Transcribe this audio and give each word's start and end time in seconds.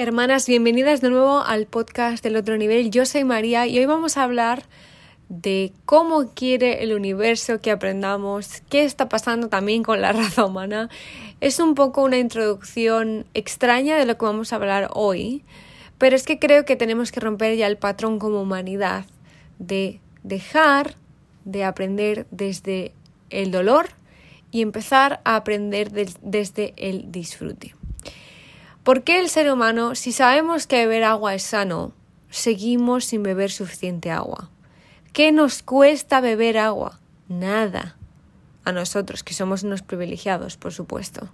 Hermanas, 0.00 0.46
bienvenidas 0.46 1.00
de 1.00 1.10
nuevo 1.10 1.40
al 1.40 1.66
podcast 1.66 2.22
del 2.22 2.36
otro 2.36 2.56
nivel. 2.56 2.92
Yo 2.92 3.04
soy 3.04 3.24
María 3.24 3.66
y 3.66 3.80
hoy 3.80 3.86
vamos 3.86 4.16
a 4.16 4.22
hablar 4.22 4.62
de 5.28 5.72
cómo 5.86 6.34
quiere 6.34 6.84
el 6.84 6.94
universo 6.94 7.60
que 7.60 7.72
aprendamos, 7.72 8.62
qué 8.70 8.84
está 8.84 9.08
pasando 9.08 9.48
también 9.48 9.82
con 9.82 10.00
la 10.00 10.12
raza 10.12 10.44
humana. 10.44 10.88
Es 11.40 11.58
un 11.58 11.74
poco 11.74 12.04
una 12.04 12.16
introducción 12.16 13.26
extraña 13.34 13.96
de 13.96 14.06
lo 14.06 14.16
que 14.16 14.24
vamos 14.24 14.52
a 14.52 14.56
hablar 14.56 14.88
hoy, 14.92 15.42
pero 15.98 16.14
es 16.14 16.22
que 16.22 16.38
creo 16.38 16.64
que 16.64 16.76
tenemos 16.76 17.10
que 17.10 17.18
romper 17.18 17.56
ya 17.56 17.66
el 17.66 17.76
patrón 17.76 18.20
como 18.20 18.40
humanidad 18.40 19.04
de 19.58 19.98
dejar 20.22 20.94
de 21.44 21.64
aprender 21.64 22.28
desde 22.30 22.92
el 23.30 23.50
dolor 23.50 23.88
y 24.52 24.62
empezar 24.62 25.20
a 25.24 25.34
aprender 25.34 25.90
desde 25.90 26.72
el 26.76 27.10
disfrute. 27.10 27.77
¿Por 28.88 29.02
qué 29.02 29.20
el 29.20 29.28
ser 29.28 29.52
humano, 29.52 29.94
si 29.94 30.12
sabemos 30.12 30.66
que 30.66 30.78
beber 30.78 31.04
agua 31.04 31.34
es 31.34 31.42
sano, 31.42 31.92
seguimos 32.30 33.04
sin 33.04 33.22
beber 33.22 33.50
suficiente 33.50 34.10
agua? 34.10 34.48
¿Qué 35.12 35.30
nos 35.30 35.62
cuesta 35.62 36.22
beber 36.22 36.56
agua? 36.56 36.98
Nada. 37.28 37.98
A 38.64 38.72
nosotros, 38.72 39.22
que 39.22 39.34
somos 39.34 39.62
unos 39.62 39.82
privilegiados, 39.82 40.56
por 40.56 40.72
supuesto. 40.72 41.28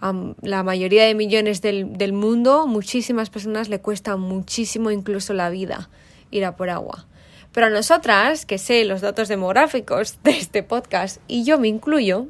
A 0.00 0.12
la 0.42 0.64
mayoría 0.64 1.04
de 1.04 1.14
millones 1.14 1.62
del, 1.62 1.96
del 1.96 2.12
mundo, 2.12 2.66
muchísimas 2.66 3.30
personas 3.30 3.68
le 3.68 3.80
cuesta 3.80 4.16
muchísimo 4.16 4.90
incluso 4.90 5.32
la 5.32 5.48
vida 5.48 5.90
ir 6.32 6.44
a 6.44 6.56
por 6.56 6.70
agua. 6.70 7.06
Pero 7.52 7.68
a 7.68 7.70
nosotras, 7.70 8.46
que 8.46 8.58
sé 8.58 8.84
los 8.84 9.00
datos 9.00 9.28
demográficos 9.28 10.18
de 10.24 10.32
este 10.32 10.64
podcast, 10.64 11.20
y 11.28 11.44
yo 11.44 11.60
me 11.60 11.68
incluyo, 11.68 12.26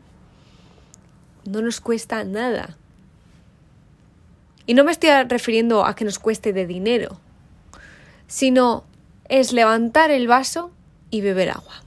no 1.47 1.63
nos 1.63 1.81
cuesta 1.81 2.25
nada. 2.25 2.77
Y 4.71 4.75
no 4.75 4.85
me 4.85 4.93
estoy 4.93 5.11
refiriendo 5.25 5.85
a 5.85 5.97
que 5.97 6.05
nos 6.05 6.21
cueste 6.21 6.53
de 6.53 6.65
dinero, 6.65 7.19
sino 8.29 8.85
es 9.29 9.53
levantar 9.53 10.13
el 10.13 10.29
vaso 10.29 10.71
y 11.11 11.23
beber 11.23 11.51
agua. 11.51 11.83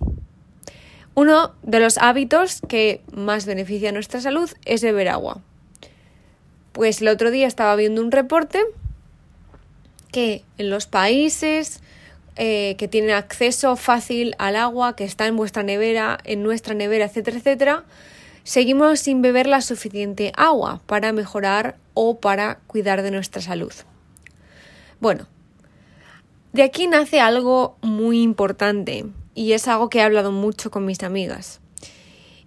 Uno 1.16 1.54
de 1.62 1.80
los 1.80 1.98
hábitos 1.98 2.60
que 2.68 3.00
más 3.14 3.46
beneficia 3.46 3.88
a 3.88 3.92
nuestra 3.94 4.20
salud 4.20 4.52
es 4.66 4.84
beber 4.84 5.08
agua. 5.08 5.40
Pues 6.74 7.02
el 7.02 7.08
otro 7.08 7.32
día 7.32 7.48
estaba 7.48 7.74
viendo 7.78 8.02
un 8.02 8.12
reporte 8.12 8.60
que 10.12 10.44
en 10.58 10.70
los 10.70 10.86
países 10.86 11.80
eh, 12.36 12.76
que 12.78 12.90
tienen 12.90 13.12
acceso 13.12 13.78
fácil 13.78 14.36
al 14.40 14.58
agua, 14.58 14.98
que 14.98 15.06
está 15.06 15.26
en 15.28 15.38
vuestra 15.38 15.64
nevera, 15.64 16.18
en 16.26 16.44
nuestra 16.44 16.74
nevera, 16.74 17.06
etcétera, 17.06 17.38
etcétera, 17.38 17.84
seguimos 18.44 19.00
sin 19.00 19.22
beber 19.22 19.48
la 19.48 19.62
suficiente 19.62 20.34
agua 20.36 20.82
para 20.86 21.14
mejorar 21.14 21.78
o 21.94 22.20
para 22.20 22.60
cuidar 22.68 23.02
de 23.02 23.12
nuestra 23.12 23.42
salud. 23.42 23.74
Bueno, 25.00 25.28
de 26.54 26.64
aquí 26.64 26.88
nace 26.88 27.20
algo 27.20 27.78
muy 27.82 28.22
importante 28.22 29.06
y 29.36 29.54
es 29.54 29.68
algo 29.68 29.90
que 29.90 30.00
he 30.00 30.04
hablado 30.04 30.32
mucho 30.32 30.72
con 30.72 30.86
mis 30.86 31.04
amigas. 31.04 31.60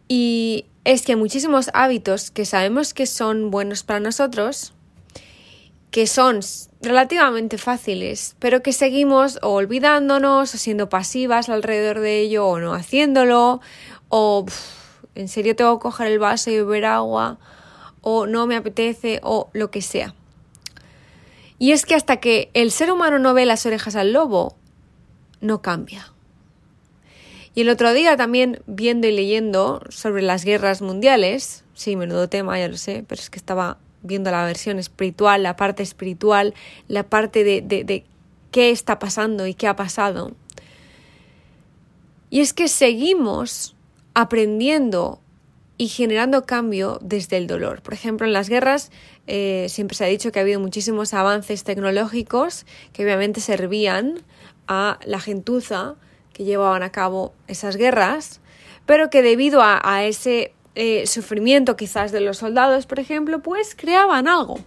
Y 0.09 0.67
es 0.85 1.03
que 1.03 1.17
muchísimos 1.17 1.71
hábitos 1.75 2.31
que 2.31 2.45
sabemos 2.45 2.95
que 2.95 3.07
son 3.07 3.51
buenos 3.51 3.83
para 3.83 3.99
nosotros, 4.01 4.73
que 5.91 6.07
son 6.07 6.41
relativamente 6.81 7.59
fáciles, 7.59 8.37
pero 8.39 8.63
que 8.63 8.73
seguimos 8.73 9.39
o 9.43 9.49
olvidándonos 9.49 10.55
o 10.55 10.59
siendo 10.59 10.89
pasivas 10.89 11.49
alrededor 11.49 12.01
de 12.01 12.21
ello 12.21 12.47
o 12.47 12.61
no 12.61 12.75
haciéndolo 12.75 13.61
o 14.09 14.47
en 15.17 15.29
serio 15.29 15.57
tengo 15.57 15.79
que 15.79 15.83
coger 15.83 16.09
el 16.09 16.19
vaso 16.19 16.51
y 16.51 16.57
beber 16.57 16.85
agua, 16.85 17.39
o 18.09 18.29
no 18.29 18.47
me 18.47 18.55
apetece, 18.55 19.19
o 19.25 19.51
lo 19.53 19.73
que 19.73 19.83
sea. 19.83 20.15
Y 21.59 21.73
es 21.73 21.85
que 21.85 21.97
hasta 21.97 22.19
que 22.19 22.51
el 22.55 22.71
ser 22.71 22.93
humano 22.93 23.19
no 23.19 23.35
ve 23.35 23.47
las 23.47 23.67
orejas 23.67 23.97
al 23.97 24.13
lobo, 24.13 24.55
no 25.41 25.61
cambia. 25.61 26.13
Y 27.53 27.63
el 27.63 27.69
otro 27.69 27.93
día 27.93 28.17
también 28.17 28.63
viendo 28.69 29.09
y 29.09 29.11
leyendo 29.11 29.83
sobre 29.89 30.23
las 30.23 30.45
guerras 30.45 30.83
mundiales, 30.83 31.65
sí, 31.75 31.97
menudo 31.97 32.29
tema, 32.29 32.57
ya 32.61 32.69
lo 32.69 32.77
sé, 32.77 33.05
pero 33.09 33.21
es 33.21 33.29
que 33.29 33.41
estaba 33.41 33.79
viendo 34.03 34.31
la 34.31 34.45
versión 34.45 34.79
espiritual, 34.79 35.43
la 35.43 35.57
parte 35.57 35.83
espiritual, 35.83 36.55
la 36.87 37.03
parte 37.03 37.43
de, 37.43 37.61
de, 37.61 37.83
de 37.83 38.05
qué 38.53 38.71
está 38.71 39.01
pasando 39.01 39.49
y 39.49 39.55
qué 39.55 39.67
ha 39.67 39.75
pasado. 39.75 40.31
Y 42.31 42.39
es 42.39 42.53
que 42.53 42.69
seguimos 42.69 43.75
aprendiendo 44.15 45.19
y 45.79 45.89
generando 45.89 46.47
cambio 46.47 46.99
desde 47.03 47.37
el 47.37 47.47
dolor. 47.47 47.83
Por 47.83 47.95
ejemplo, 47.95 48.27
en 48.27 48.33
las 48.33 48.49
guerras 48.49 48.91
eh, 49.27 49.67
siempre 49.69 49.97
se 49.97 50.05
ha 50.05 50.09
dicho 50.09 50.33
que 50.33 50.39
ha 50.39 50.43
habido 50.43 50.61
muchísimos 50.61 51.13
avances 51.15 51.65
tecnológicos 51.65 52.65
que 52.93 53.05
obviamente 53.05 53.41
servían 53.41 54.21
a 54.69 54.99
la 55.05 55.21
gentuza 55.21 55.97
que 56.33 56.45
llevaban 56.45 56.83
a 56.83 56.93
cabo 56.93 57.33
esas 57.47 57.77
guerras, 57.77 58.41
pero 58.85 59.11
que 59.11 59.23
debido 59.23 59.63
a, 59.63 60.05
ese 60.05 60.53
eh, 60.75 61.07
sufrimiento 61.07 61.77
quizás 61.77 62.13
de 62.13 62.21
los 62.21 62.39
soldados, 62.39 62.87
por 62.87 63.01
ejemplo, 63.01 63.41
pues 63.41 63.75
creaban 63.75 64.29
algo. 64.29 64.59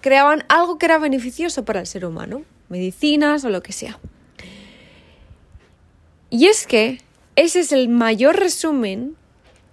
Creaban 0.00 0.44
algo 0.48 0.78
que 0.78 0.86
era 0.86 0.98
beneficioso 0.98 1.64
para 1.64 1.80
el 1.80 1.86
ser 1.86 2.04
humano, 2.04 2.44
medicinas 2.68 3.44
o 3.44 3.50
lo 3.50 3.62
que 3.62 3.72
sea. 3.72 3.98
Y 6.30 6.46
es 6.46 6.66
que 6.66 7.00
ese 7.36 7.60
es 7.60 7.72
el 7.72 7.88
mayor 7.88 8.36
resumen 8.36 9.16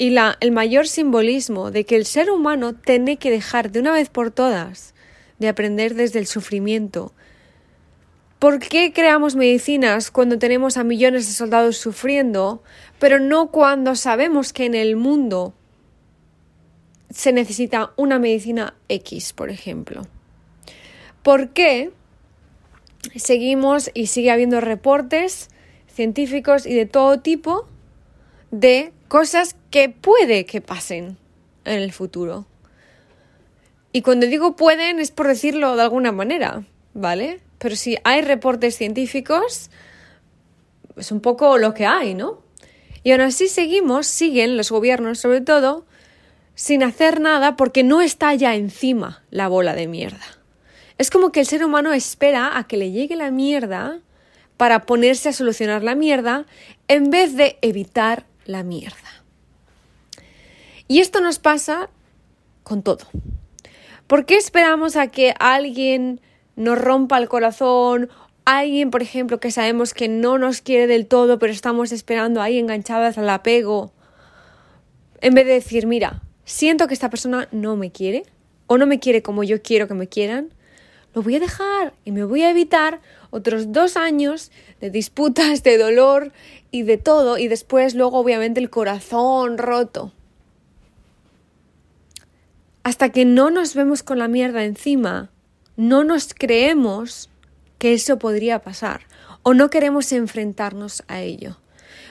y 0.01 0.09
la, 0.09 0.35
el 0.39 0.51
mayor 0.51 0.88
simbolismo 0.88 1.69
de 1.69 1.85
que 1.85 1.95
el 1.95 2.07
ser 2.07 2.31
humano 2.31 2.73
tiene 2.73 3.17
que 3.17 3.29
dejar 3.29 3.72
de 3.72 3.81
una 3.81 3.91
vez 3.91 4.09
por 4.09 4.31
todas 4.31 4.95
de 5.38 5.47
aprender 5.47 5.94
desde 5.94 6.17
el 6.17 6.25
sufrimiento. 6.25 7.13
¿Por 8.40 8.57
qué 8.57 8.94
creamos 8.94 9.35
medicinas 9.35 10.09
cuando 10.09 10.40
tenemos 10.40 10.78
a 10.78 10.84
millones 10.84 11.28
de 11.28 11.34
soldados 11.34 11.78
sufriendo, 11.78 12.63
pero 12.97 13.19
no 13.19 13.51
cuando 13.51 13.94
sabemos 13.94 14.53
que 14.53 14.66
en 14.66 14.73
el 14.73 14.95
mundo 14.95 15.53
se 17.11 17.31
necesita 17.31 17.94
una 17.95 18.17
medicina 18.17 18.73
X, 18.90 19.34
por 19.34 19.51
ejemplo? 19.51 20.07
¿Por 21.22 21.50
qué 21.50 21.91
seguimos 23.16 23.91
y 23.94 24.07
sigue 24.07 24.31
habiendo 24.31 24.61
reportes 24.61 25.51
científicos 25.85 26.66
y 26.66 26.73
de 26.73 26.88
todo 26.88 27.19
tipo 27.19 27.67
de 28.51 28.91
cosas 29.07 29.56
que 29.72 29.89
puede 29.89 30.45
que 30.45 30.62
pasen 30.62 31.17
en 31.66 31.81
el 31.81 31.91
futuro. 31.91 32.45
Y 33.94 34.01
cuando 34.03 34.28
digo 34.28 34.56
pueden 34.56 35.00
es 35.00 35.12
por 35.12 35.28
decirlo 35.28 35.75
de 35.75 35.81
alguna 35.81 36.12
manera, 36.12 36.63
¿vale? 36.94 37.41
Pero 37.57 37.75
si 37.75 37.97
hay 38.03 38.22
reportes 38.22 38.75
científicos, 38.78 39.69
es 40.95 41.11
un 41.11 41.22
poco 41.22 41.57
lo 41.57 41.73
que 41.73 41.85
hay, 41.85 42.13
¿no? 42.13 42.41
Y 43.03 43.11
aún 43.11 43.22
así 43.22 43.47
seguimos, 43.47 44.07
siguen 44.07 44.57
los 44.57 44.72
gobiernos 44.72 45.19
sobre 45.19 45.41
todo, 45.41 45.85
sin 46.56 46.84
hacer 46.84 47.19
nada 47.19 47.56
porque 47.56 47.84
no 47.84 48.01
está 48.01 48.34
ya 48.35 48.56
encima 48.56 49.23
la 49.29 49.47
bola 49.47 49.73
de 49.73 49.88
mierda. 49.88 50.25
Es 50.97 51.09
como 51.09 51.31
que 51.31 51.40
el 51.40 51.47
ser 51.47 51.63
humano 51.63 51.94
espera 51.94 52.57
a 52.57 52.67
que 52.67 52.78
le 52.78 52.91
llegue 52.91 53.16
la 53.16 53.31
mierda 53.31 54.00
para 54.57 54.85
ponerse 54.85 55.29
a 55.29 55.34
solucionar 55.34 55.84
la 55.84 55.95
mierda 55.95 56.45
en 56.88 57.09
vez 57.09 57.35
de 57.35 57.57
evitar 57.61 58.25
la 58.46 58.63
mierda. 58.63 59.24
Y 60.88 61.00
esto 61.00 61.22
nos 61.22 61.40
pasa 61.40 61.90
con 62.63 62.84
todo. 62.84 63.06
¿Por 64.07 64.25
qué 64.25 64.35
esperamos 64.35 64.97
a 64.97 65.07
que 65.07 65.34
alguien 65.40 66.19
nos 66.56 66.78
rompa 66.78 67.18
el 67.18 67.29
corazón? 67.29 68.09
Alguien, 68.44 68.91
por 68.91 69.02
ejemplo, 69.02 69.40
que 69.40 69.52
sabemos 69.52 69.94
que 69.94 70.09
no 70.09 70.38
nos 70.38 70.62
quiere 70.62 70.88
del 70.88 71.07
todo, 71.07 71.40
pero 71.40 71.53
estamos 71.53 71.91
esperando 71.91 72.41
ahí 72.41 72.59
enganchadas 72.59 73.18
al 73.18 73.29
apego. 73.29 73.94
En 75.22 75.34
vez 75.34 75.46
de 75.46 75.53
decir, 75.53 75.88
mira, 75.88 76.22
siento 76.44 76.88
que 76.88 76.94
esta 76.94 77.09
persona 77.09 77.47
no 77.52 77.78
me 77.78 77.91
quiere 77.91 78.23
o 78.68 78.78
no 78.78 78.85
me 78.85 79.00
quiere 79.00 79.22
como 79.22 79.44
yo 79.44 79.62
quiero 79.62 79.88
que 79.88 79.94
me 79.94 80.08
quieran, 80.08 80.53
lo 81.13 81.22
voy 81.22 81.35
a 81.35 81.40
dejar 81.40 81.93
y 82.05 82.11
me 82.11 82.23
voy 82.23 82.43
a 82.43 82.52
evitar 82.52 83.02
otros 83.29 83.72
dos 83.72 83.97
años 83.97 84.52
de 84.79 84.90
disputas, 84.90 85.63
de 85.63 85.78
dolor 85.78 86.31
y 86.72 86.84
de 86.84 86.97
todo, 86.97 87.37
y 87.37 87.47
después 87.47 87.96
luego 87.96 88.17
obviamente 88.17 88.59
el 88.59 88.69
corazón 88.69 89.58
roto. 89.58 90.11
Hasta 92.84 93.09
que 93.09 93.25
no 93.25 93.52
nos 93.52 93.75
vemos 93.75 94.03
con 94.03 94.17
la 94.19 94.28
mierda 94.28 94.63
encima, 94.63 95.29
no 95.78 96.03
nos 96.03 96.34
creemos 96.34 97.29
que 97.78 97.93
eso 97.93 98.17
podría 98.17 98.59
pasar 98.59 99.02
o 99.43 99.53
no 99.53 99.69
queremos 99.69 100.11
enfrentarnos 100.11 101.03
a 101.08 101.22
ello. 101.22 101.58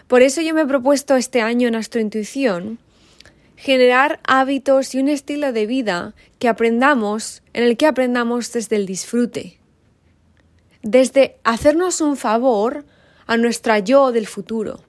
Por 0.09 0.23
eso 0.23 0.41
yo 0.41 0.55
me 0.55 0.63
he 0.63 0.67
propuesto 0.67 1.17
este 1.17 1.41
año 1.41 1.69
en 1.69 1.77
Astrointuición 1.77 2.79
generar 3.61 4.21
hábitos 4.27 4.95
y 4.95 5.01
un 5.01 5.11
estilo 5.11 5.53
de 5.53 5.67
vida 5.67 6.15
que 6.39 6.49
aprendamos, 6.49 7.43
en 7.53 7.65
el 7.65 7.77
que 7.77 7.87
aprendamos 7.87 8.51
desde 8.53 8.77
el 8.77 8.87
disfrute, 8.87 9.61
desde 10.83 11.37
hacernos 11.45 12.01
un 12.01 12.17
favor 12.17 12.87
a 13.27 13.37
nuestra 13.37 13.79
yo 13.79 14.13
del 14.13 14.27
futuro. 14.27 14.81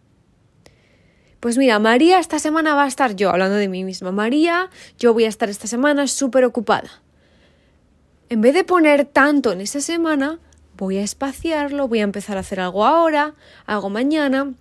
Pues 1.42 1.58
mira, 1.58 1.80
María 1.80 2.18
esta 2.18 2.40
semana 2.40 2.74
va 2.74 2.86
a 2.86 2.88
estar 2.88 3.14
yo, 3.14 3.30
hablando 3.30 3.58
de 3.58 3.68
mí 3.68 3.84
misma. 3.84 4.14
María, 4.14 4.70
yo 4.98 5.14
voy 5.14 5.26
a 5.26 5.28
estar 5.28 5.50
esta 5.50 5.68
semana 5.68 6.08
súper 6.08 6.46
ocupada. 6.46 7.04
en 8.30 8.40
vez 8.40 8.54
de 8.54 8.64
poner 8.64 9.04
tanto 9.04 9.52
en 9.52 9.60
esa 9.60 9.82
semana, 9.82 10.40
voy 10.78 10.98
a 10.98 11.04
espaciarlo, 11.04 11.90
voy 11.90 12.00
a 12.00 12.04
empezar 12.04 12.38
a 12.38 12.40
hacer 12.40 12.62
algo 12.62 12.86
ahora, 12.86 13.36
algo 13.66 13.90
mañana 13.90 14.54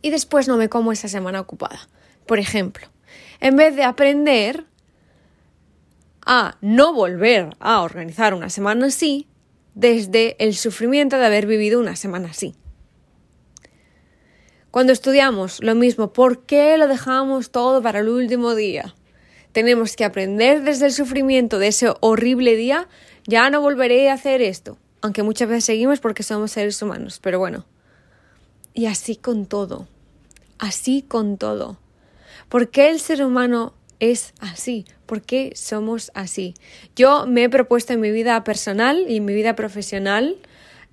y 0.00 0.08
después 0.08 0.48
no 0.48 0.56
me 0.56 0.70
como 0.70 0.92
esa 0.92 1.08
semana 1.08 1.42
ocupada. 1.42 1.90
Por 2.24 2.38
ejemplo, 2.38 2.88
en 3.40 3.56
vez 3.56 3.76
de 3.76 3.84
aprender 3.84 4.64
a 6.24 6.56
no 6.60 6.92
volver 6.92 7.56
a 7.60 7.80
organizar 7.80 8.34
una 8.34 8.50
semana 8.50 8.86
así 8.86 9.26
desde 9.74 10.36
el 10.44 10.54
sufrimiento 10.54 11.16
de 11.16 11.26
haber 11.26 11.46
vivido 11.46 11.80
una 11.80 11.96
semana 11.96 12.28
así. 12.30 12.54
Cuando 14.70 14.92
estudiamos 14.92 15.62
lo 15.62 15.74
mismo, 15.74 16.12
¿por 16.12 16.44
qué 16.44 16.76
lo 16.76 16.88
dejamos 16.88 17.50
todo 17.50 17.82
para 17.82 18.00
el 18.00 18.08
último 18.08 18.54
día? 18.54 18.94
Tenemos 19.52 19.96
que 19.96 20.04
aprender 20.04 20.62
desde 20.62 20.86
el 20.86 20.92
sufrimiento 20.92 21.58
de 21.58 21.68
ese 21.68 21.94
horrible 22.00 22.54
día, 22.54 22.88
ya 23.26 23.48
no 23.50 23.62
volveré 23.62 24.10
a 24.10 24.14
hacer 24.14 24.42
esto, 24.42 24.76
aunque 25.00 25.22
muchas 25.22 25.48
veces 25.48 25.64
seguimos 25.64 26.00
porque 26.00 26.22
somos 26.22 26.52
seres 26.52 26.82
humanos, 26.82 27.18
pero 27.22 27.38
bueno. 27.38 27.64
Y 28.74 28.86
así 28.86 29.16
con 29.16 29.46
todo, 29.46 29.88
así 30.58 31.02
con 31.02 31.38
todo. 31.38 31.78
¿Por 32.48 32.70
qué 32.70 32.90
el 32.90 33.00
ser 33.00 33.24
humano 33.24 33.74
es 34.00 34.32
así? 34.38 34.86
¿Por 35.06 35.22
qué 35.22 35.52
somos 35.54 36.10
así? 36.14 36.54
Yo 36.96 37.26
me 37.26 37.44
he 37.44 37.50
propuesto 37.50 37.92
en 37.92 38.00
mi 38.00 38.10
vida 38.10 38.42
personal 38.44 39.04
y 39.08 39.16
en 39.16 39.24
mi 39.24 39.34
vida 39.34 39.54
profesional 39.54 40.36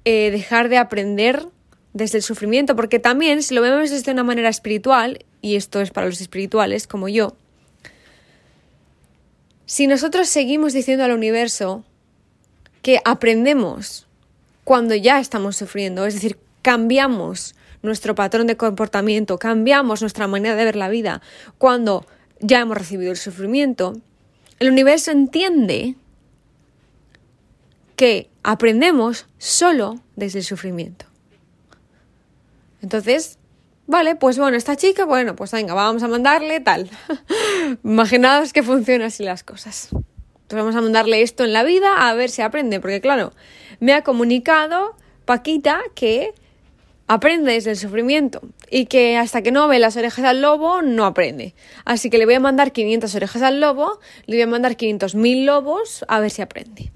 eh, 0.04 0.32
dejar 0.32 0.70
de 0.70 0.78
aprender 0.78 1.48
desde 1.94 2.18
el 2.18 2.24
sufrimiento, 2.24 2.76
porque 2.76 3.00
también 3.00 3.42
si 3.42 3.56
lo 3.56 3.62
vemos 3.62 3.90
desde 3.90 4.12
una 4.12 4.24
manera 4.24 4.50
espiritual, 4.50 5.24
y 5.42 5.56
esto 5.56 5.80
es 5.80 5.92
para 5.92 6.08
los 6.08 6.20
espirituales 6.20 6.88
como 6.88 7.08
yo, 7.08 7.38
si 9.66 9.88
nosotros 9.88 10.28
seguimos 10.28 10.74
diciendo 10.74 11.06
al 11.06 11.14
universo 11.14 11.86
que 12.82 13.00
aprendemos 13.06 14.08
cuando 14.64 14.94
ya 14.94 15.20
estamos 15.20 15.56
sufriendo, 15.56 16.06
es 16.06 16.16
decir, 16.16 16.38
cambiamos 16.62 17.55
nuestro 17.86 18.16
patrón 18.16 18.48
de 18.48 18.58
comportamiento, 18.58 19.38
cambiamos 19.38 20.02
nuestra 20.02 20.28
manera 20.28 20.56
de 20.56 20.66
ver 20.66 20.76
la 20.76 20.90
vida 20.90 21.22
cuando 21.58 22.06
ya 22.40 22.60
hemos 22.60 22.78
recibido 22.78 23.12
el 23.12 23.18
sufrimiento, 23.18 23.94
el 24.60 24.70
universo 24.70 25.12
entiende 25.12 25.96
que 27.96 28.30
aprendemos 28.44 29.28
solo 29.38 30.00
desde 30.16 30.40
el 30.40 30.46
sufrimiento. 30.46 31.06
Entonces, 32.82 33.40
vale, 33.88 34.16
pues 34.16 34.38
bueno, 34.38 34.58
esta 34.58 34.76
chica, 34.76 35.06
bueno, 35.06 35.36
pues 35.36 35.52
venga, 35.52 35.74
vamos 35.74 36.04
a 36.04 36.08
mandarle 36.08 36.60
tal. 36.60 36.90
Imaginaos 37.84 38.54
que 38.54 38.64
funcionan 38.64 39.08
así 39.08 39.24
las 39.24 39.44
cosas. 39.44 39.90
Entonces 39.92 40.60
vamos 40.60 40.76
a 40.76 40.82
mandarle 40.82 41.22
esto 41.22 41.44
en 41.44 41.54
la 41.54 41.64
vida 41.64 42.08
a 42.08 42.14
ver 42.14 42.30
si 42.30 42.42
aprende, 42.42 42.80
porque 42.80 43.02
claro, 43.02 43.34
me 43.80 43.94
ha 43.94 44.04
comunicado 44.04 44.96
Paquita 45.26 45.82
que 45.96 46.34
aprende 47.08 47.54
desde 47.54 47.72
el 47.72 47.78
sufrimiento 47.78 48.42
y 48.70 48.86
que 48.86 49.18
hasta 49.18 49.42
que 49.42 49.52
no 49.52 49.68
ve 49.68 49.80
las 49.80 49.96
orejas 49.98 50.26
al 50.26 50.42
lobo 50.42 50.82
no 50.82 51.06
aprende. 51.06 51.54
Así 51.86 52.10
que 52.10 52.18
le 52.18 52.26
voy 52.26 52.36
a 52.36 52.40
mandar 52.40 52.72
500 52.72 53.14
orejas 53.16 53.42
al 53.42 53.60
lobo, 53.60 54.00
le 54.26 54.38
voy 54.38 54.44
a 54.44 54.48
mandar 54.48 54.76
500.000 54.76 55.46
lobos 55.46 56.06
a 56.08 56.20
ver 56.20 56.32
si 56.32 56.42
aprende. 56.42 56.92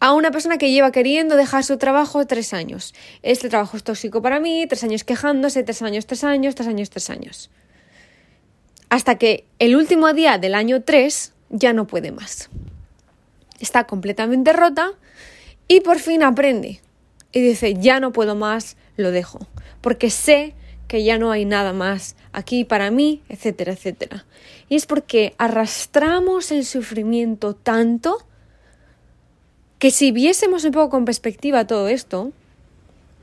A 0.00 0.12
una 0.12 0.30
persona 0.30 0.58
que 0.58 0.70
lleva 0.70 0.92
queriendo 0.92 1.36
dejar 1.36 1.64
su 1.64 1.78
trabajo 1.78 2.26
tres 2.26 2.52
años. 2.52 2.94
Este 3.22 3.48
trabajo 3.48 3.76
es 3.76 3.84
tóxico 3.84 4.20
para 4.20 4.38
mí, 4.38 4.66
tres 4.68 4.84
años 4.84 5.02
quejándose, 5.02 5.62
tres 5.62 5.80
años, 5.80 6.06
tres 6.06 6.24
años, 6.24 6.54
tres 6.54 6.68
años, 6.68 6.90
tres 6.90 7.08
años. 7.08 7.50
Hasta 8.90 9.16
que 9.16 9.46
el 9.58 9.76
último 9.76 10.12
día 10.12 10.36
del 10.36 10.54
año 10.54 10.82
3 10.82 11.32
ya 11.48 11.72
no 11.72 11.86
puede 11.86 12.12
más. 12.12 12.50
Está 13.58 13.84
completamente 13.84 14.52
rota 14.52 14.92
y 15.68 15.80
por 15.80 15.98
fin 15.98 16.22
aprende 16.22 16.80
y 17.34 17.40
dice, 17.40 17.74
ya 17.74 18.00
no 18.00 18.12
puedo 18.12 18.36
más, 18.36 18.76
lo 18.96 19.10
dejo, 19.10 19.40
porque 19.80 20.08
sé 20.08 20.54
que 20.86 21.02
ya 21.02 21.18
no 21.18 21.32
hay 21.32 21.44
nada 21.44 21.72
más 21.72 22.14
aquí 22.32 22.64
para 22.64 22.90
mí, 22.90 23.22
etcétera, 23.28 23.72
etcétera. 23.72 24.24
Y 24.68 24.76
es 24.76 24.86
porque 24.86 25.34
arrastramos 25.36 26.52
el 26.52 26.64
sufrimiento 26.64 27.54
tanto 27.54 28.24
que 29.78 29.90
si 29.90 30.12
viésemos 30.12 30.64
un 30.64 30.70
poco 30.70 30.90
con 30.90 31.04
perspectiva 31.04 31.66
todo 31.66 31.88
esto, 31.88 32.32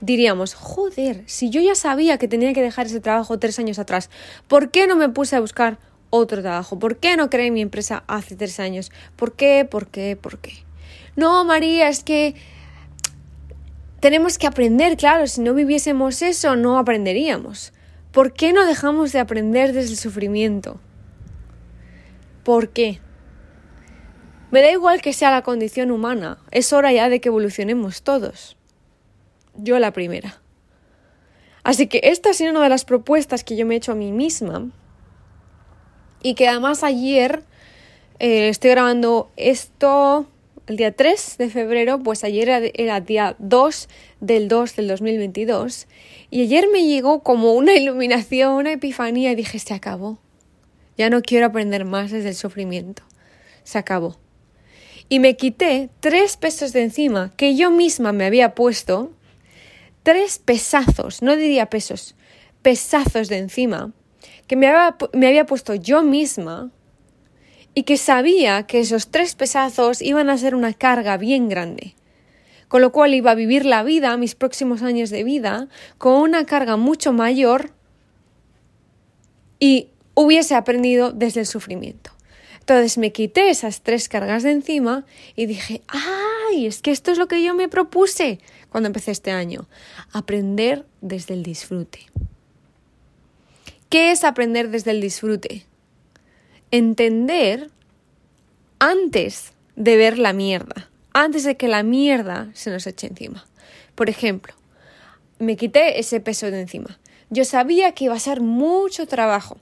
diríamos, 0.01 0.55
joder, 0.55 1.23
si 1.25 1.49
yo 1.49 1.61
ya 1.61 1.75
sabía 1.75 2.17
que 2.17 2.27
tenía 2.27 2.53
que 2.53 2.61
dejar 2.61 2.87
ese 2.87 2.99
trabajo 2.99 3.39
tres 3.39 3.57
años 3.59 3.79
atrás, 3.79 4.09
¿por 4.49 4.71
qué 4.71 4.87
no 4.87 4.97
me 4.97 5.07
puse 5.07 5.37
a 5.37 5.39
buscar 5.39 5.79
otro 6.09 6.41
trabajo? 6.41 6.77
¿Por 6.77 6.97
qué 6.97 7.15
no 7.15 7.29
creé 7.29 7.49
mi 7.49 7.61
empresa 7.61 8.03
hace 8.07 8.35
tres 8.35 8.59
años? 8.59 8.91
¿Por 9.15 9.33
qué? 9.33 9.65
¿Por 9.69 9.87
qué? 9.87 10.17
¿Por 10.17 10.39
qué? 10.39 10.51
No, 11.15 11.45
María, 11.45 11.87
es 11.87 12.03
que 12.03 12.35
tenemos 14.01 14.39
que 14.39 14.48
aprender, 14.48 14.98
claro, 14.98 15.27
si 15.27 15.42
no 15.42 15.53
viviésemos 15.53 16.24
eso 16.24 16.56
no 16.56 16.80
aprenderíamos. 16.80 17.71
¿Por 18.12 18.33
qué 18.33 18.51
no 18.51 18.65
dejamos 18.65 19.13
de 19.13 19.19
aprender 19.19 19.74
desde 19.74 19.92
el 19.92 19.98
sufrimiento? 19.98 20.81
¿Por 22.44 22.69
qué? 22.69 23.00
Me 24.50 24.62
da 24.62 24.71
igual 24.71 25.01
que 25.01 25.13
sea 25.13 25.30
la 25.30 25.44
condición 25.44 25.92
humana, 25.92 26.39
es 26.50 26.74
hora 26.74 26.92
ya 26.92 27.09
de 27.09 27.21
que 27.21 27.30
evolucionemos 27.30 28.01
todos. 28.01 28.57
Yo 29.56 29.77
la 29.77 29.94
primera. 29.94 30.42
Así 31.63 31.86
que 31.86 32.01
esta 32.03 32.31
ha 32.31 32.33
sido 32.33 32.51
una 32.51 32.63
de 32.63 32.69
las 32.69 32.86
propuestas 32.86 33.44
que 33.44 33.56
yo 33.56 33.68
me 33.68 33.75
he 33.75 33.77
hecho 33.77 33.92
a 33.92 33.95
mí 33.95 34.12
misma 34.12 34.71
y 36.24 36.33
que 36.33 36.48
además 36.48 36.83
ayer 36.83 37.44
eh, 38.18 38.50
estoy 38.50 38.71
grabando 38.71 39.30
esto 39.38 40.27
el 40.67 40.77
día 40.77 40.91
3 40.91 41.37
de 41.37 41.49
febrero, 41.49 41.99
pues 41.99 42.23
ayer 42.23 42.71
era, 42.75 42.99
día 43.01 43.35
2 43.39 43.89
del 44.19 44.47
2 44.47 44.75
del 44.75 44.87
2022 44.87 45.87
y 46.29 46.41
ayer 46.41 46.67
me 46.71 46.85
llegó 46.85 47.23
como 47.23 47.53
una 47.53 47.73
iluminación, 47.77 48.53
una 48.53 48.71
epifanía 48.73 49.31
y 49.31 49.35
dije, 49.35 49.59
se 49.59 49.73
acabó. 49.73 50.19
Ya 50.97 51.09
no 51.09 51.21
quiero 51.21 51.47
aprender 51.47 51.85
más 51.85 52.11
desde 52.11 52.29
el 52.29 52.35
sufrimiento. 52.35 53.03
Se 53.63 53.77
acabó. 53.77 54.17
Y 55.09 55.19
me 55.19 55.35
quité 55.35 55.89
tres 55.99 56.37
pesos 56.37 56.73
de 56.73 56.83
encima 56.83 57.31
que 57.35 57.55
yo 57.55 57.71
misma 57.71 58.13
me 58.13 58.25
había 58.25 58.55
puesto, 58.55 59.11
tres 60.03 60.39
pesazos, 60.39 61.21
no 61.21 61.35
diría 61.35 61.69
pesos, 61.69 62.15
pesazos 62.61 63.27
de 63.27 63.37
encima, 63.37 63.91
que 64.47 64.55
me 64.55 64.67
había, 64.67 64.95
me 65.13 65.27
había 65.27 65.45
puesto 65.45 65.75
yo 65.75 66.01
misma 66.01 66.71
y 67.73 67.83
que 67.83 67.97
sabía 67.97 68.63
que 68.63 68.79
esos 68.79 69.09
tres 69.09 69.35
pesazos 69.35 70.01
iban 70.01 70.29
a 70.29 70.38
ser 70.38 70.55
una 70.55 70.74
carga 70.74 71.17
bien 71.17 71.50
grande. 71.50 71.95
Con 72.67 72.81
lo 72.81 72.91
cual 72.91 73.13
iba 73.13 73.31
a 73.31 73.36
vivir 73.36 73.65
la 73.65 73.84
vida, 73.84 74.15
mis 74.17 74.36
próximos 74.36 74.81
años 74.81 75.10
de 75.10 75.24
vida, 75.24 75.67
con 75.98 76.13
una 76.22 76.45
carga 76.45 76.77
mucho 76.77 77.13
mayor 77.13 77.72
y 79.60 79.89
hubiese 80.13 80.55
aprendido 80.55 81.12
desde 81.12 81.41
el 81.41 81.45
sufrimiento. 81.45 82.12
Entonces 82.60 82.98
me 82.98 83.12
quité 83.12 83.50
esas 83.50 83.81
tres 83.81 84.07
cargas 84.07 84.43
de 84.43 84.51
encima 84.51 85.05
y 85.36 85.45
dije, 85.48 85.81
¡ay! 85.88 86.67
Es 86.67 86.81
que 86.81 86.91
esto 86.91 87.12
es 87.12 87.17
lo 87.17 87.27
que 87.27 87.43
yo 87.43 87.53
me 87.55 87.67
propuse 87.67 88.39
cuando 88.69 88.88
empecé 88.88 89.12
este 89.12 89.31
año. 89.31 89.67
Aprender 90.13 90.86
desde 91.01 91.34
el 91.34 91.43
disfrute. 91.43 92.00
¿Qué 93.89 94.12
es 94.12 94.24
aprender 94.24 94.69
desde 94.69 94.91
el 94.91 95.01
disfrute? 95.01 95.65
Entender 96.71 97.69
antes 98.79 99.53
de 99.75 99.97
ver 99.97 100.17
la 100.17 100.33
mierda, 100.33 100.89
antes 101.13 101.43
de 101.43 101.57
que 101.57 101.67
la 101.67 101.83
mierda 101.83 102.49
se 102.53 102.71
nos 102.71 102.87
eche 102.87 103.07
encima. 103.07 103.45
Por 103.95 104.09
ejemplo, 104.09 104.53
me 105.39 105.57
quité 105.57 105.99
ese 105.99 106.19
peso 106.19 106.49
de 106.49 106.61
encima. 106.61 106.99
Yo 107.29 107.45
sabía 107.45 107.93
que 107.93 108.05
iba 108.05 108.15
a 108.15 108.19
ser 108.19 108.41
mucho 108.41 109.07
trabajo 109.07 109.57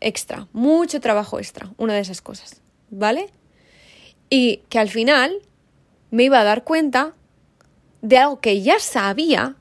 extra, 0.00 0.48
mucho 0.52 1.00
trabajo 1.00 1.38
extra, 1.38 1.72
una 1.78 1.94
de 1.94 2.00
esas 2.00 2.20
cosas, 2.20 2.60
¿vale? 2.90 3.30
Y 4.30 4.62
que 4.68 4.78
al 4.78 4.88
final 4.88 5.38
me 6.10 6.24
iba 6.24 6.40
a 6.40 6.44
dar 6.44 6.64
cuenta 6.64 7.14
de 8.02 8.18
algo 8.18 8.40
que 8.40 8.62
ya 8.62 8.78
sabía 8.78 9.56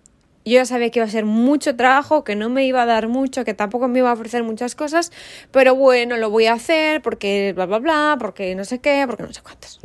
yo 0.45 0.55
ya 0.55 0.65
sabía 0.65 0.89
que 0.89 0.99
iba 0.99 1.05
a 1.05 1.09
ser 1.09 1.25
mucho 1.25 1.75
trabajo, 1.75 2.23
que 2.23 2.35
no 2.35 2.49
me 2.49 2.65
iba 2.65 2.83
a 2.83 2.85
dar 2.85 3.07
mucho, 3.07 3.45
que 3.45 3.53
tampoco 3.53 3.87
me 3.87 3.99
iba 3.99 4.09
a 4.09 4.13
ofrecer 4.13 4.43
muchas 4.43 4.75
cosas, 4.75 5.11
pero 5.51 5.75
bueno, 5.75 6.17
lo 6.17 6.29
voy 6.29 6.47
a 6.47 6.53
hacer 6.53 7.01
porque 7.01 7.53
bla, 7.55 7.65
bla, 7.65 7.79
bla, 7.79 8.17
porque 8.19 8.53
no 8.55 8.65
sé 8.65 8.79
qué, 8.79 9.03
porque 9.07 9.23
no 9.23 9.33
sé 9.33 9.41
cuántas. 9.41 9.79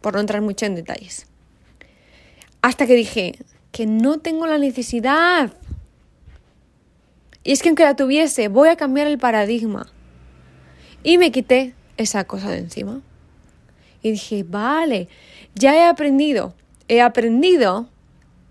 Por 0.00 0.14
no 0.14 0.20
entrar 0.20 0.42
mucho 0.42 0.66
en 0.66 0.74
detalles. 0.74 1.26
Hasta 2.60 2.86
que 2.86 2.94
dije 2.94 3.38
que 3.70 3.86
no 3.86 4.18
tengo 4.18 4.46
la 4.46 4.58
necesidad. 4.58 5.52
Y 7.44 7.52
es 7.52 7.62
que 7.62 7.68
aunque 7.68 7.84
la 7.84 7.94
tuviese, 7.94 8.48
voy 8.48 8.68
a 8.68 8.76
cambiar 8.76 9.06
el 9.06 9.18
paradigma. 9.18 9.86
Y 11.04 11.18
me 11.18 11.30
quité 11.30 11.74
esa 11.96 12.24
cosa 12.24 12.50
de 12.50 12.58
encima. 12.58 13.00
Y 14.02 14.10
dije, 14.10 14.44
vale, 14.48 15.08
ya 15.54 15.76
he 15.76 15.84
aprendido. 15.84 16.54
He 16.88 17.00
aprendido 17.00 17.88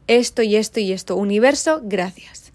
esto 0.08 0.42
y 0.42 0.56
esto 0.56 0.80
y 0.80 0.92
esto. 0.92 1.16
Universo, 1.16 1.82
gracias. 1.84 2.52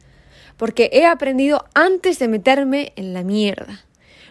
Porque 0.56 0.90
he 0.92 1.06
aprendido 1.06 1.64
antes 1.74 2.18
de 2.18 2.28
meterme 2.28 2.92
en 2.96 3.14
la 3.14 3.22
mierda. 3.22 3.84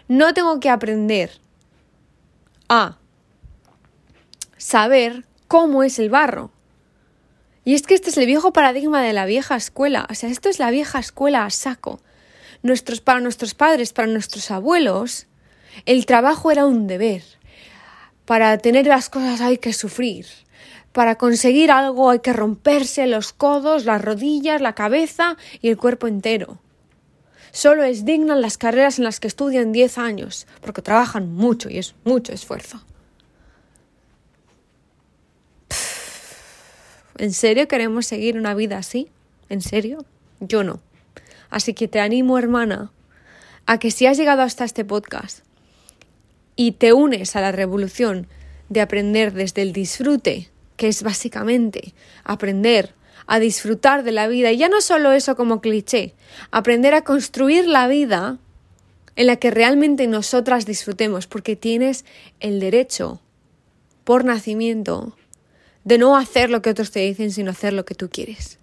No 0.08 0.34
tengo 0.34 0.60
que 0.60 0.70
aprender 0.70 1.30
a 2.68 2.98
saber 4.56 5.24
cómo 5.48 5.82
es 5.82 5.98
el 5.98 6.10
barro. 6.10 6.52
Y 7.64 7.74
es 7.74 7.82
que 7.82 7.94
este 7.94 8.10
es 8.10 8.16
el 8.16 8.26
viejo 8.26 8.52
paradigma 8.52 9.02
de 9.02 9.12
la 9.12 9.26
vieja 9.26 9.56
escuela. 9.56 10.06
O 10.10 10.14
sea, 10.14 10.30
esto 10.30 10.48
es 10.48 10.58
la 10.58 10.70
vieja 10.70 10.98
escuela 10.98 11.44
a 11.44 11.50
saco. 11.50 12.00
Nuestros, 12.62 13.00
para 13.00 13.20
nuestros 13.20 13.54
padres, 13.54 13.92
para 13.92 14.08
nuestros 14.08 14.50
abuelos, 14.50 15.26
el 15.86 16.06
trabajo 16.06 16.50
era 16.50 16.66
un 16.66 16.86
deber. 16.86 17.22
Para 18.24 18.56
tener 18.58 18.86
las 18.86 19.08
cosas 19.08 19.40
hay 19.40 19.58
que 19.58 19.72
sufrir. 19.72 20.26
Para 20.92 21.16
conseguir 21.16 21.70
algo 21.70 22.10
hay 22.10 22.18
que 22.18 22.32
romperse 22.32 23.06
los 23.06 23.32
codos, 23.32 23.84
las 23.84 24.02
rodillas, 24.02 24.60
la 24.60 24.74
cabeza 24.74 25.36
y 25.60 25.68
el 25.68 25.76
cuerpo 25.76 26.08
entero. 26.08 26.58
Solo 27.52 27.84
es 27.84 28.04
digna 28.04 28.36
las 28.36 28.58
carreras 28.58 28.98
en 28.98 29.04
las 29.04 29.20
que 29.20 29.28
estudian 29.28 29.72
10 29.72 29.98
años, 29.98 30.46
porque 30.60 30.82
trabajan 30.82 31.32
mucho 31.32 31.68
y 31.68 31.78
es 31.78 31.94
mucho 32.04 32.32
esfuerzo. 32.32 32.80
¿En 37.18 37.32
serio 37.32 37.68
queremos 37.68 38.06
seguir 38.06 38.38
una 38.38 38.54
vida 38.54 38.78
así? 38.78 39.08
¿En 39.48 39.60
serio? 39.60 40.04
Yo 40.40 40.64
no. 40.64 40.80
Así 41.50 41.74
que 41.74 41.86
te 41.86 42.00
animo, 42.00 42.38
hermana, 42.38 42.92
a 43.66 43.78
que 43.78 43.90
si 43.90 44.06
has 44.06 44.16
llegado 44.16 44.42
hasta 44.42 44.64
este 44.64 44.84
podcast 44.84 45.40
y 46.56 46.72
te 46.72 46.92
unes 46.92 47.36
a 47.36 47.40
la 47.40 47.52
revolución 47.52 48.26
de 48.68 48.80
aprender 48.80 49.32
desde 49.32 49.62
el 49.62 49.72
disfrute, 49.72 50.50
que 50.80 50.88
es 50.88 51.02
básicamente 51.02 51.92
aprender 52.24 52.94
a 53.26 53.38
disfrutar 53.38 54.02
de 54.02 54.12
la 54.12 54.28
vida, 54.28 54.50
y 54.50 54.56
ya 54.56 54.70
no 54.70 54.80
solo 54.80 55.12
eso 55.12 55.36
como 55.36 55.60
cliché, 55.60 56.14
aprender 56.52 56.94
a 56.94 57.04
construir 57.04 57.66
la 57.66 57.86
vida 57.86 58.38
en 59.14 59.26
la 59.26 59.36
que 59.36 59.50
realmente 59.50 60.06
nosotras 60.06 60.64
disfrutemos, 60.64 61.26
porque 61.26 61.54
tienes 61.54 62.06
el 62.40 62.60
derecho 62.60 63.20
por 64.04 64.24
nacimiento 64.24 65.14
de 65.84 65.98
no 65.98 66.16
hacer 66.16 66.48
lo 66.48 66.62
que 66.62 66.70
otros 66.70 66.92
te 66.92 67.00
dicen, 67.00 67.30
sino 67.30 67.50
hacer 67.50 67.74
lo 67.74 67.84
que 67.84 67.94
tú 67.94 68.08
quieres. 68.08 68.58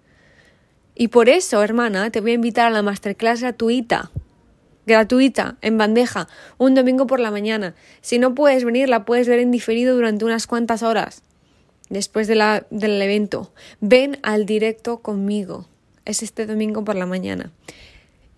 Y 0.96 1.06
por 1.08 1.28
eso, 1.28 1.62
hermana, 1.62 2.10
te 2.10 2.20
voy 2.20 2.32
a 2.32 2.34
invitar 2.34 2.66
a 2.66 2.70
la 2.70 2.82
masterclass 2.82 3.42
gratuita, 3.42 4.10
gratuita, 4.86 5.56
en 5.60 5.78
bandeja, 5.78 6.26
un 6.56 6.74
domingo 6.74 7.06
por 7.06 7.20
la 7.20 7.30
mañana. 7.30 7.76
Si 8.00 8.18
no 8.18 8.34
puedes 8.34 8.64
venir, 8.64 8.88
la 8.88 9.04
puedes 9.04 9.28
ver 9.28 9.38
en 9.38 9.52
diferido 9.52 9.94
durante 9.94 10.24
unas 10.24 10.48
cuantas 10.48 10.82
horas 10.82 11.22
después 11.90 12.26
de 12.26 12.34
la, 12.34 12.66
del 12.70 13.00
evento. 13.00 13.52
Ven 13.80 14.18
al 14.22 14.46
directo 14.46 14.98
conmigo. 14.98 15.66
Es 16.04 16.22
este 16.22 16.46
domingo 16.46 16.84
por 16.84 16.96
la 16.96 17.06
mañana. 17.06 17.50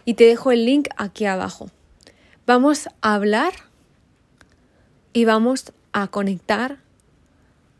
Y 0.05 0.15
te 0.15 0.25
dejo 0.25 0.51
el 0.51 0.65
link 0.65 0.89
aquí 0.97 1.27
abajo. 1.27 1.71
Vamos 2.47 2.89
a 3.01 3.15
hablar 3.15 3.53
y 5.13 5.25
vamos 5.25 5.73
a 5.93 6.09
conectar 6.09 6.79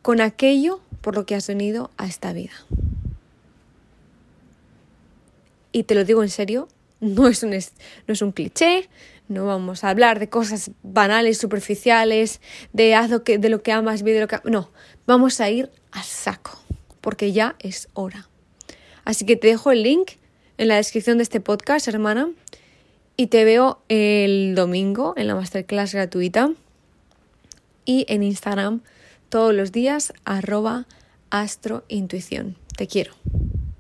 con 0.03 0.21
aquello 0.21 0.81
por 1.01 1.15
lo 1.15 1.27
que 1.27 1.35
has 1.35 1.47
venido 1.47 1.91
a 1.97 2.07
esta 2.07 2.33
vida. 2.33 2.53
Y 5.73 5.85
te 5.85 5.95
lo 5.95 6.05
digo 6.05 6.23
en 6.23 6.31
serio, 6.31 6.69
no 7.01 7.29
es 7.29 7.43
un, 7.43 7.51
no 7.51 8.13
es 8.13 8.23
un 8.23 8.33
cliché, 8.33 8.89
no 9.31 9.47
vamos 9.47 9.85
a 9.85 9.91
hablar 9.91 10.19
de 10.19 10.29
cosas 10.29 10.73
banales, 10.83 11.39
superficiales, 11.39 12.41
de 12.73 12.97
haz 12.97 13.11
lo 13.11 13.23
que, 13.23 13.39
de 13.39 13.49
lo 13.49 13.63
que 13.63 13.71
amas, 13.71 14.03
vive 14.03 14.21
lo 14.21 14.27
que... 14.27 14.41
No, 14.45 14.71
vamos 15.07 15.41
a 15.41 15.49
ir 15.49 15.71
a 15.93 16.03
saco, 16.03 16.59
porque 17.01 17.31
ya 17.31 17.55
es 17.61 17.89
hora. 17.95 18.29
Así 19.05 19.25
que 19.25 19.37
te 19.37 19.47
dejo 19.47 19.71
el 19.71 19.85
link 19.85 20.13
en 20.59 20.67
la 20.67 20.77
descripción 20.77 21.19
de 21.19 21.23
este 21.23 21.41
podcast, 21.41 21.87
hermana, 21.87 22.29
y 23.17 23.29
te 23.29 23.45
veo 23.45 23.81
el 23.89 24.55
domingo 24.57 25.15
en 25.17 25.29
la 25.29 25.37
masterclass 25.37 25.95
gratuita 25.95 26.53
y 27.85 28.07
en 28.09 28.25
Instagram 28.25 28.83
todos 29.29 29.55
los 29.55 29.71
días 29.71 30.13
arroba 30.25 30.87
astrointuición. 31.31 32.57
Te 32.77 32.89
quiero. 32.89 33.15